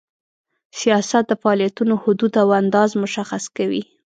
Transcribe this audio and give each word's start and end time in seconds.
سیاست 0.79 1.23
د 1.27 1.33
فعالیتونو 1.41 1.93
حدود 2.03 2.33
او 2.43 2.49
اندازه 2.61 2.95
مشخص 3.03 3.43
کوي. 3.57 3.83